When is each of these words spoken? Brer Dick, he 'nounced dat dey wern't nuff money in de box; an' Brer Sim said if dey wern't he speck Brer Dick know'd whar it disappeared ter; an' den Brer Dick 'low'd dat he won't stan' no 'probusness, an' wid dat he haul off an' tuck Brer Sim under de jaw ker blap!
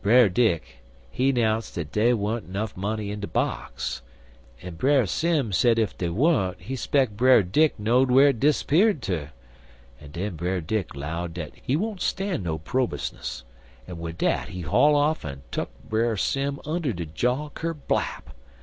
Brer 0.00 0.30
Dick, 0.30 0.78
he 1.10 1.32
'nounced 1.34 1.74
dat 1.74 1.92
dey 1.92 2.14
wern't 2.14 2.48
nuff 2.48 2.74
money 2.78 3.10
in 3.10 3.20
de 3.20 3.26
box; 3.26 4.00
an' 4.62 4.76
Brer 4.76 5.04
Sim 5.04 5.52
said 5.52 5.78
if 5.78 5.98
dey 5.98 6.08
wern't 6.08 6.58
he 6.62 6.76
speck 6.76 7.10
Brer 7.10 7.42
Dick 7.42 7.78
know'd 7.78 8.10
whar 8.10 8.28
it 8.28 8.40
disappeared 8.40 9.02
ter; 9.02 9.32
an' 10.00 10.12
den 10.12 10.36
Brer 10.36 10.62
Dick 10.62 10.94
'low'd 10.94 11.34
dat 11.34 11.52
he 11.60 11.76
won't 11.76 12.00
stan' 12.00 12.42
no 12.42 12.56
'probusness, 12.56 13.42
an' 13.86 13.98
wid 13.98 14.16
dat 14.16 14.48
he 14.48 14.62
haul 14.62 14.94
off 14.96 15.26
an' 15.26 15.42
tuck 15.50 15.68
Brer 15.86 16.16
Sim 16.16 16.58
under 16.64 16.94
de 16.94 17.04
jaw 17.04 17.50
ker 17.50 17.74
blap! 17.74 18.32